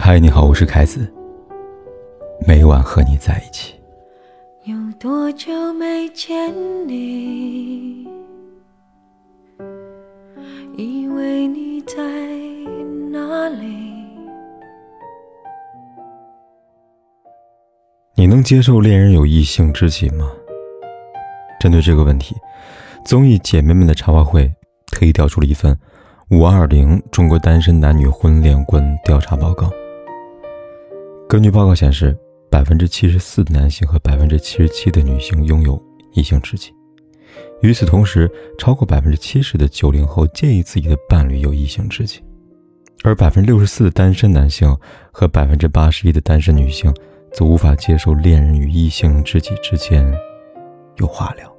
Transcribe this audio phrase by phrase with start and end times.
[0.00, 1.12] 嗨，你好，我是凯子。
[2.46, 3.74] 每晚和你在一起。
[4.62, 6.54] 有多久没见
[6.86, 8.08] 你？
[10.76, 11.96] 以为你在
[13.10, 13.66] 哪里？
[18.14, 20.30] 你能接受恋人有异性知己吗？
[21.60, 22.36] 针对这个问题，
[23.04, 24.50] 综艺姐妹们的茶话会
[24.92, 25.76] 特意调出了一份
[26.30, 29.68] “五二零中国单身男女婚恋观调查报告”。
[31.28, 32.16] 根据报告显示，
[32.50, 35.78] 百分之七十四的男性和百分之七十七的女性拥有
[36.14, 36.72] 异性知己。
[37.60, 42.22] 与此同时，超过百分之七十的九零后介意自己的伴侣有异性知己，
[43.04, 44.74] 而百分之六十四的单身男性
[45.12, 46.90] 和百分之八十一的单身女性
[47.30, 50.10] 则无法接受恋人与异性知己之间
[50.96, 51.54] 有话聊。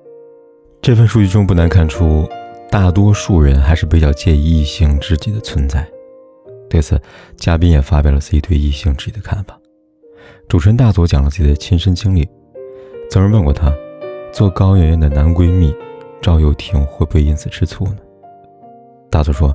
[0.81, 2.27] 这份数据中不难看出，
[2.71, 5.87] 大多数人还是比较介意异性知己的存在。
[6.67, 6.99] 对此，
[7.37, 9.58] 嘉宾也发表了自己对异性知己的看法。
[10.49, 12.27] 主持人大佐讲了自己的亲身经历，
[13.11, 13.71] 曾人问过他，
[14.33, 15.71] 做高圆圆的男闺蜜
[16.23, 17.97] 赵又廷会不会因此吃醋呢？
[19.11, 19.53] 大佐说，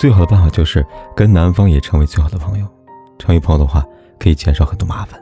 [0.00, 2.66] 最好的办法就是跟男方也成为最好的朋友，
[3.18, 3.84] 成为朋友的话
[4.16, 5.20] 可以减少很多麻烦。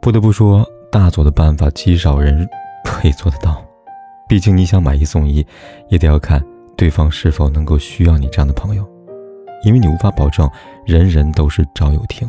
[0.00, 2.48] 不得不说，大佐的办法极少人
[2.84, 3.62] 可以做得到，
[4.26, 5.46] 毕竟你想买一送一，
[5.90, 6.42] 也得要看
[6.74, 8.82] 对方是否能够需要你这样的朋友，
[9.62, 10.50] 因为你无法保证
[10.86, 12.26] 人人都是赵又廷。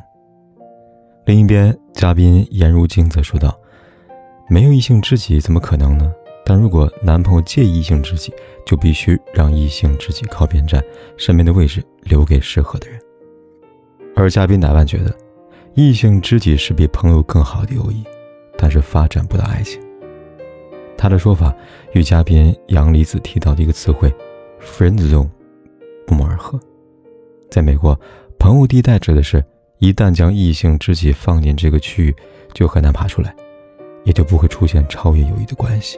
[1.30, 3.56] 另一边，嘉宾颜如晶则说道
[4.50, 6.12] ：“没有异性知己怎么可能呢？
[6.44, 8.34] 但如果男朋友介意异性知己，
[8.66, 10.84] 就必须让异性知己靠边站，
[11.18, 13.00] 身边的位置留给适合的人。”
[14.18, 15.16] 而嘉宾乃万觉得，
[15.76, 18.04] 异性知己是比朋友更好的友谊，
[18.58, 19.80] 但是发展不到爱情。
[20.98, 21.56] 他的说法
[21.94, 24.12] 与嘉宾杨离子提到的一个词汇
[24.60, 25.30] “friend zone”
[26.08, 26.60] 不谋而合。
[27.52, 27.96] 在美国，
[28.40, 29.46] 朋友地带指的是。
[29.80, 32.16] 一旦将异性知己放进这个区域，
[32.54, 33.34] 就很难爬出来，
[34.04, 35.98] 也就不会出现超越友谊的关系。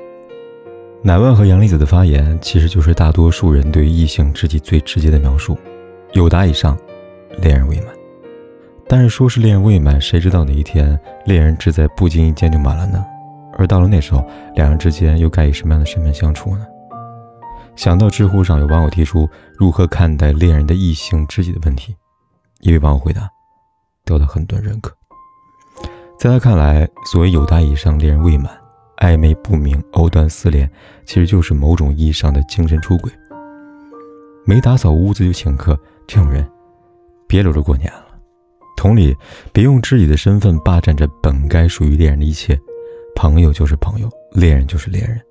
[1.02, 5.58] 乃万和杨丽子的发言，其实就是大多数人对异性知己最直接的描述：
[6.14, 6.78] 有达以上，
[7.42, 7.88] 恋人未满。
[8.88, 13.04] 但是说是恋人未满，谁知道哪一天恋人只在不经意间就满了呢？
[13.58, 16.68] 而到了那时候，两人之间又该以什么样的身份相处呢？
[17.76, 19.28] 想到知乎上有网友提出
[19.58, 21.96] 如何看待恋人的异性知己的问题，
[22.60, 23.28] 一位网友回答。
[24.18, 24.96] 得到很多认可。
[26.18, 28.56] 在他看来，所谓有达以上恋人未满、
[28.98, 30.70] 暧昧不明、藕断丝连，
[31.06, 33.12] 其实就是某种意义上的精神出轨。
[34.46, 36.48] 没打扫屋子就请客，这种人
[37.28, 38.06] 别留着过年了。
[38.78, 39.16] 同理，
[39.54, 42.60] 别用自己的身份霸占着本该属于恋人的一切。
[43.16, 45.22] 朋友就是朋友，恋人就是恋人，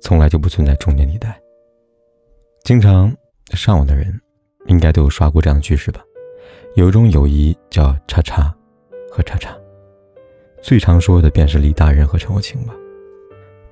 [0.00, 1.38] 从来就不存在中间地带。
[2.64, 3.14] 经常
[3.52, 4.20] 上网的人，
[4.66, 6.02] 应该都有刷过这样的句式吧？
[6.74, 8.54] 有一种友谊叫“叉叉”
[9.12, 9.54] 和“叉叉”，
[10.62, 12.74] 最常说的便是李大人和陈厚清吧。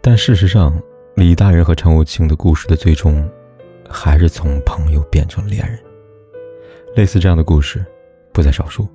[0.03, 0.79] 但事实上，
[1.15, 3.27] 李大人和陈厚清的故事的最终，
[3.89, 5.79] 还是从朋友变成恋人。
[6.95, 7.83] 类似这样的故事
[8.33, 8.85] 不在少数，《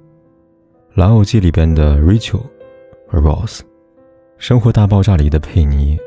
[0.94, 2.44] 老友记》里边的 Rachel
[3.08, 3.60] 和 Ross，
[4.38, 5.98] 《生活大爆炸》里的佩妮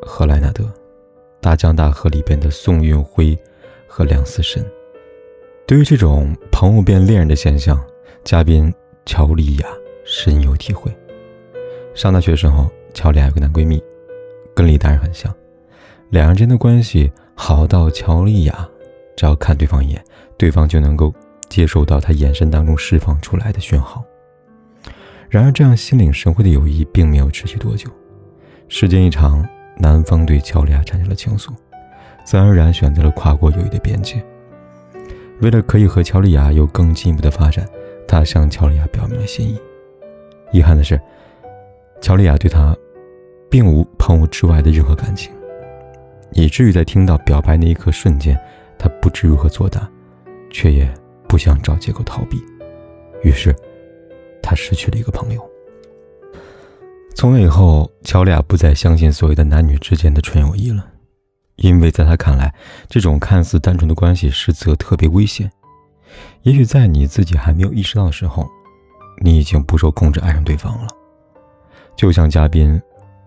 [0.00, 0.64] 和莱纳德，
[1.42, 3.38] 《大江大河》里边的宋运辉
[3.86, 4.64] 和梁思申。
[5.66, 7.82] 对于这种朋友变恋人的现象，
[8.22, 8.72] 嘉宾
[9.06, 9.66] 乔丽亚
[10.04, 10.94] 深有体会。
[11.94, 13.82] 上大学时候，乔丽亚有个男闺蜜，
[14.54, 15.34] 跟李大人很像，
[16.10, 18.68] 两人之间的关系好到乔丽亚
[19.16, 20.04] 只要看对方一眼，
[20.36, 21.10] 对方就能够
[21.48, 24.04] 接受到他眼神当中释放出来的讯号。
[25.30, 27.88] 然而，这样心领神会的友谊并没有持续多久，
[28.68, 29.42] 时间一长，
[29.78, 31.48] 男方对乔丽亚产生了情愫，
[32.22, 34.22] 自然而然选择了跨过友谊的边界。
[35.44, 37.68] 为了可以和乔丽亚有更进一步的发展，
[38.08, 39.60] 他向乔丽亚表明了心意。
[40.52, 40.98] 遗憾的是，
[42.00, 42.74] 乔丽亚对他
[43.50, 45.30] 并无朋友之外的任何感情，
[46.32, 48.34] 以至于在听到表白那一刻瞬间，
[48.78, 49.86] 他不知如何作答，
[50.48, 50.90] 却也
[51.28, 52.42] 不想找借口逃避。
[53.22, 53.54] 于是，
[54.42, 55.50] 他失去了一个朋友。
[57.14, 60.86] 从那以后，乔丽亚不再相信所谓的男女之间的纯友谊了。
[61.56, 62.52] 因为在他看来，
[62.88, 65.50] 这种看似单纯的关系实则特别危险。
[66.42, 68.48] 也许在你自己还没有意识到的时候，
[69.22, 70.88] 你已经不受控制爱上对方了。
[71.96, 72.80] 就像嘉宾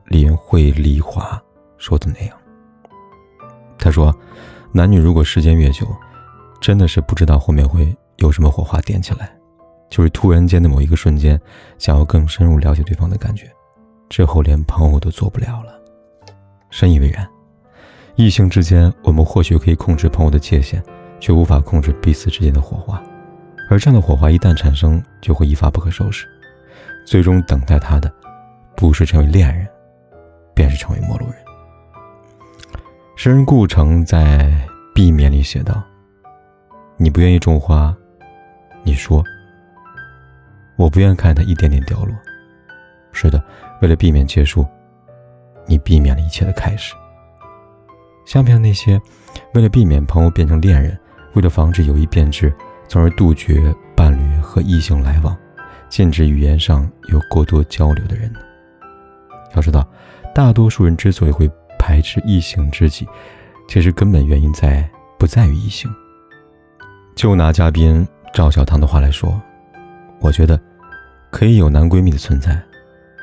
[0.07, 1.41] 林慧丽华
[1.77, 2.37] 说的那样，
[3.77, 4.13] 他说
[4.73, 5.87] ：“男女如果时间越久，
[6.59, 9.31] 真的是不知道后面会有什么火花点起来，
[9.89, 11.39] 就是突然间的某一个瞬间，
[11.77, 13.49] 想要更深入了解对方的感觉，
[14.09, 15.73] 之后连朋友都做不了了。”
[16.69, 17.25] 深以为然。
[18.17, 20.83] 异性之间，我们或许可以控制朋友的界限，
[21.19, 22.99] 却无法控制彼此之间的火花。
[23.69, 26.27] 而这样的火花一旦产生，就会一发不可收拾。
[27.05, 28.11] 最终等待他的，
[28.75, 29.67] 不是成为恋人，
[30.55, 31.35] 便是成为陌路人。
[33.15, 34.51] 诗人顾城在
[34.95, 35.83] 《避免》里写道
[36.97, 37.95] ：“你不愿意种花，
[38.81, 39.23] 你说，
[40.75, 42.15] 我不愿看它一点点掉落。
[43.11, 43.39] 是的，
[43.83, 44.65] 为了避免结束，
[45.67, 46.95] 你避免了一切的开始。
[48.27, 49.01] 相比那些
[49.53, 50.99] 为了避免朋友变成恋人，
[51.33, 52.53] 为了防止友谊变质，
[52.89, 55.35] 从而杜绝伴侣和异性来往，
[55.87, 58.39] 禁止语言上有过多交流的人呢？
[59.55, 59.87] 要知道，
[60.35, 63.07] 大多数人之所以会排斥异性知己，
[63.69, 64.87] 其实根本原因在
[65.17, 65.89] 不在于异性。
[67.15, 69.41] 就拿嘉宾赵小棠的话来说，
[70.19, 70.59] 我觉得
[71.31, 72.61] 可以有男闺蜜的存在，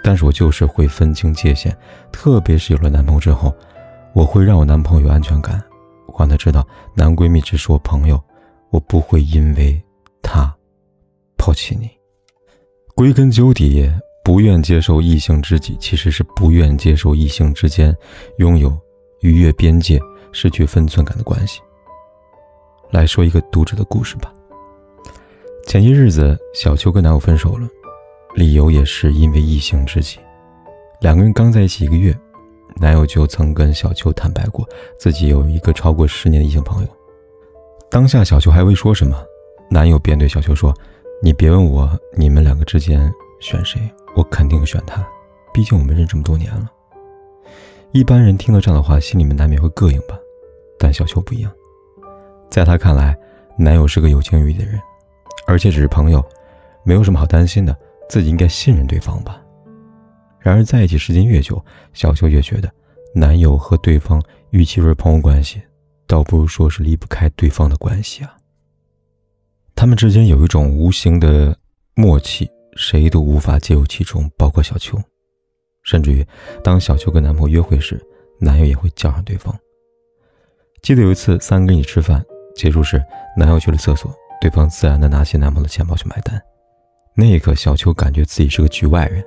[0.03, 1.77] 但是我就是会分清界限，
[2.11, 3.55] 特别是有了男朋友之后，
[4.15, 5.63] 我会让我男朋友有安全感，
[6.19, 8.19] 让他知道男闺蜜只是我朋友，
[8.71, 9.83] 我不会因为
[10.23, 10.55] 他
[11.37, 11.91] 抛弃你。
[12.95, 13.93] 归根究底。
[14.25, 17.95] 不愿接受异性知己，其实是不愿接受异性之间
[18.39, 18.75] 拥有
[19.21, 20.01] 逾越边界、
[20.33, 21.61] 失去分寸感的关系。
[22.91, 24.33] 来说一个读者的故事吧。
[25.67, 27.69] 前些日子，小秋跟男友分手了，
[28.35, 30.19] 理由也是因为异性知己。
[31.03, 32.19] 两个人刚在一起一个月，
[32.77, 34.69] 男友就曾跟小秋坦白过
[34.99, 36.89] 自己有一个超过十年的异性朋友。
[37.91, 39.17] 当下小秋还未说什么，
[39.71, 40.75] 男友便对小秋说
[41.23, 43.81] ：“你别问我你们两个之间选谁。”
[44.17, 45.05] 我肯定选他，
[45.53, 46.71] 毕竟我们认这么多年了。
[47.91, 50.17] 一般人听到这样的话，心里面难免会膈应吧。
[50.79, 51.51] 但小秋不一样，
[52.49, 53.19] 在她看来，
[53.59, 54.81] 男友是个有情有义的人，
[55.49, 56.25] 而且只是朋友，
[56.85, 57.77] 没有什么好担心的，
[58.09, 59.41] 自己应该信任对方吧。
[60.45, 61.61] 然而在一起时间越久，
[61.95, 62.71] 小秋越觉得，
[63.15, 65.61] 男友和对方与其说是朋友关系，
[66.07, 68.37] 倒不如说是离不开对方的关系啊。
[69.75, 71.59] 他们之间有一种无形的
[71.95, 72.49] 默契。
[72.77, 75.01] 谁都无法介入其中，包括小秋。
[75.85, 76.27] 甚至于，
[76.61, 78.05] 当小秋跟男朋友约会时，
[78.41, 79.57] 男友也会叫上对方。
[80.83, 82.21] 记得有一次，三个人一起吃饭，
[82.57, 83.01] 结束时，
[83.37, 86.43] 男友去了厕所，对方自然的拿起男朋友的钱包去买单。
[87.15, 89.25] 那一刻，小秋感觉自己是个局外人，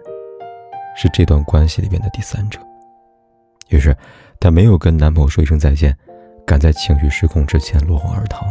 [0.98, 2.60] 是这段关系里面的第三者。
[3.70, 3.96] 于是，
[4.40, 5.96] 她没有跟男朋友说一声再见，
[6.46, 8.46] 赶在情绪失控之前落荒而逃。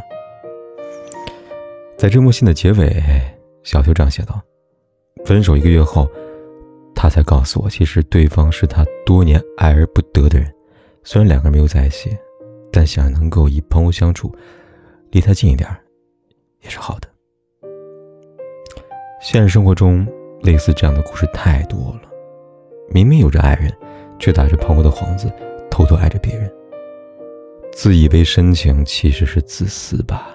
[1.99, 3.03] 在这封信的结尾，
[3.63, 4.41] 小秋这样写道。
[5.25, 6.09] 分手一个月后，
[6.95, 10.55] 他才告诉我，其实对方是他多年爱而不得的人。
[11.03, 12.17] 虽然两个人没有在一起，
[12.71, 14.33] 但想能够以朋友相处，
[15.11, 15.69] 离他近一点，
[16.63, 17.09] 也是好的。
[19.21, 20.07] 现实生活中，
[20.43, 22.03] 类似这样的故事太多了。
[22.89, 23.73] 明明有着爱人，
[24.19, 25.33] 却打着朋友的幌子，
[25.71, 26.51] 偷偷爱着别人。
[27.73, 30.35] 自以为深情，其实是自私吧。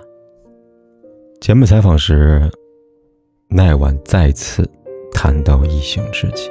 [1.39, 2.49] 节目采访时，
[3.47, 4.69] 奈婉再次。
[5.13, 6.49] 谈到异性知己，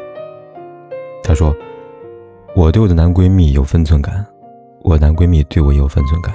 [1.25, 1.53] 她说
[2.55, 4.25] ：“我对我的男闺蜜有分寸感，
[4.83, 6.35] 我男闺蜜对我有分寸感，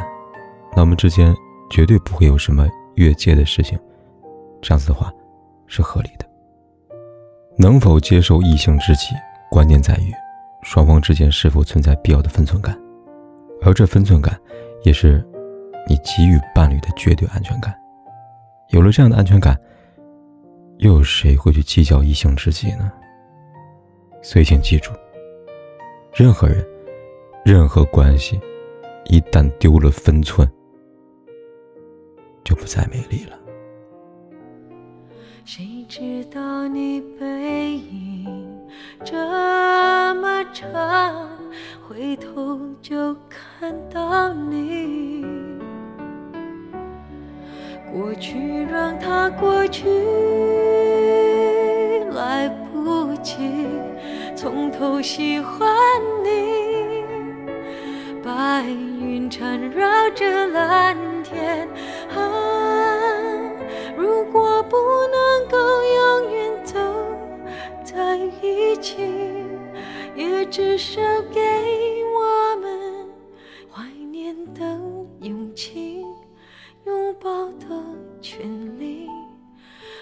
[0.76, 1.34] 那我们之间
[1.70, 3.80] 绝对不会有什么越界的事情。
[4.62, 5.14] 这样子的话，
[5.68, 6.26] 是合理的。
[7.58, 9.14] 能否接受异性知己，
[9.56, 10.12] 关键在于
[10.64, 12.78] 双方之间是否存在必要的分寸感，
[13.62, 14.38] 而这分寸感，
[14.84, 15.26] 也是
[15.88, 17.74] 你给予伴侣的绝对安全感。
[18.72, 19.58] 有了这样的安全感。”
[20.80, 22.92] 又有谁会去计较异性知己呢？
[24.22, 24.92] 所以，请记住，
[26.14, 26.62] 任何人、
[27.46, 28.38] 任何关系，
[29.06, 30.46] 一旦丢了分寸，
[32.44, 33.40] 就不再美丽了。
[35.48, 38.60] 谁知道你背影
[39.04, 39.16] 这
[40.16, 41.30] 么长，
[41.88, 45.24] 回头就看到你。
[47.94, 49.88] 过去让它过去，
[52.16, 53.68] 来不及
[54.36, 55.70] 从头喜欢
[56.24, 57.06] 你。
[58.24, 61.68] 白云缠绕着蓝天，
[62.10, 62.18] 啊，
[64.26, 64.76] 如果不
[65.08, 66.80] 能够永远走
[67.84, 68.98] 在一起，
[70.16, 71.00] 也至少
[71.32, 71.40] 给
[72.12, 73.08] 我们
[73.72, 74.64] 怀念的
[75.22, 76.04] 勇气。
[76.86, 77.68] 拥抱的
[78.20, 78.48] 权
[78.80, 79.08] 利，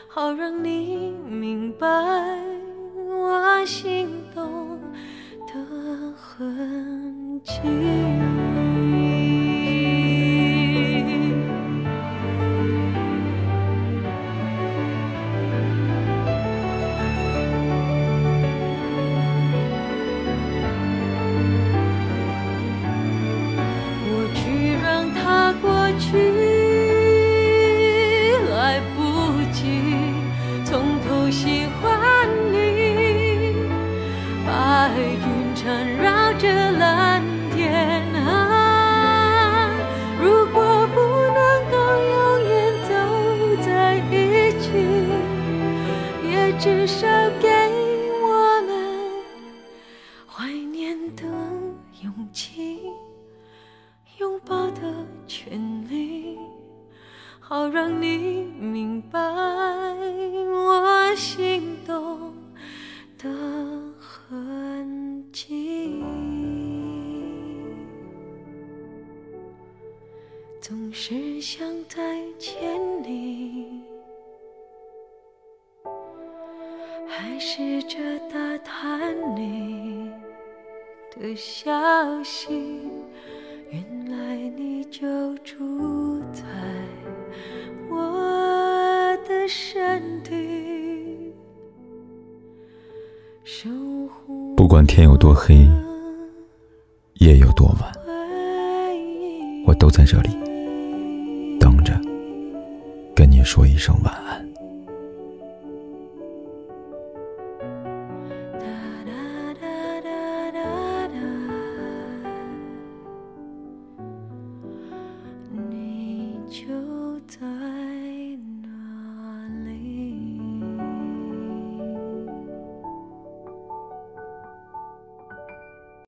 [0.08, 1.88] 好让你明白
[3.08, 4.80] 我心动
[5.48, 7.60] 的痕迹。
[70.96, 72.00] 是想再
[72.38, 72.54] 见
[73.04, 73.82] 你，
[77.08, 77.98] 还试着
[78.32, 80.12] 打探你
[81.20, 82.54] 的消息。
[83.72, 86.44] 原来你就住在
[87.90, 91.34] 我的身体，
[94.56, 95.68] 不管天有多黑，
[97.16, 97.92] 夜有多晚，
[99.66, 100.30] 我都在这里
[103.44, 104.23] 说一声晚安。